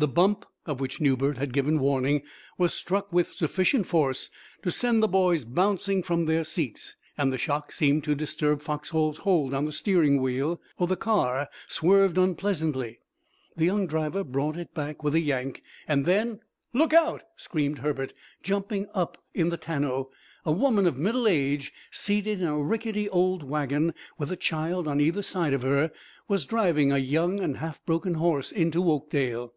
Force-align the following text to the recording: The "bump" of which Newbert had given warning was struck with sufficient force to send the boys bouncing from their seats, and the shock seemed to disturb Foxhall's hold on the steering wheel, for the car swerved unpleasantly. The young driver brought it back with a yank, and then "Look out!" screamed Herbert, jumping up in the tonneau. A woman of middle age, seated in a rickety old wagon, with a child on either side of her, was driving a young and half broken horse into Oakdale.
The 0.00 0.08
"bump" 0.08 0.46
of 0.64 0.80
which 0.80 0.98
Newbert 0.98 1.36
had 1.36 1.52
given 1.52 1.78
warning 1.78 2.22
was 2.56 2.72
struck 2.72 3.12
with 3.12 3.34
sufficient 3.34 3.84
force 3.84 4.30
to 4.62 4.70
send 4.70 5.02
the 5.02 5.08
boys 5.08 5.44
bouncing 5.44 6.02
from 6.02 6.24
their 6.24 6.42
seats, 6.42 6.96
and 7.18 7.30
the 7.30 7.36
shock 7.36 7.70
seemed 7.70 8.02
to 8.04 8.14
disturb 8.14 8.62
Foxhall's 8.62 9.18
hold 9.18 9.52
on 9.52 9.66
the 9.66 9.72
steering 9.74 10.22
wheel, 10.22 10.58
for 10.78 10.86
the 10.86 10.96
car 10.96 11.50
swerved 11.68 12.16
unpleasantly. 12.16 13.00
The 13.58 13.66
young 13.66 13.86
driver 13.86 14.24
brought 14.24 14.56
it 14.56 14.72
back 14.72 15.04
with 15.04 15.14
a 15.14 15.20
yank, 15.20 15.62
and 15.86 16.06
then 16.06 16.40
"Look 16.72 16.94
out!" 16.94 17.22
screamed 17.36 17.80
Herbert, 17.80 18.14
jumping 18.42 18.86
up 18.94 19.18
in 19.34 19.50
the 19.50 19.58
tonneau. 19.58 20.10
A 20.46 20.52
woman 20.52 20.86
of 20.86 20.96
middle 20.96 21.28
age, 21.28 21.74
seated 21.90 22.40
in 22.40 22.46
a 22.48 22.56
rickety 22.62 23.06
old 23.10 23.42
wagon, 23.42 23.92
with 24.16 24.32
a 24.32 24.36
child 24.36 24.88
on 24.88 24.98
either 24.98 25.20
side 25.22 25.52
of 25.52 25.60
her, 25.60 25.90
was 26.26 26.46
driving 26.46 26.90
a 26.90 26.96
young 26.96 27.38
and 27.40 27.58
half 27.58 27.84
broken 27.84 28.14
horse 28.14 28.50
into 28.50 28.90
Oakdale. 28.90 29.52